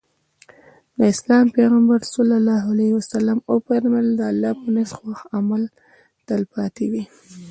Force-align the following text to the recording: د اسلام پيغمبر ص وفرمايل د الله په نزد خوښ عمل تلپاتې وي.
د 0.97 0.99
اسلام 1.13 1.45
پيغمبر 1.57 1.99
ص 2.13 2.15
وفرمايل 3.51 4.09
د 4.19 4.21
الله 4.31 4.51
په 4.61 4.67
نزد 4.75 4.93
خوښ 4.97 5.19
عمل 5.37 5.61
تلپاتې 6.27 6.85
وي. 6.91 7.03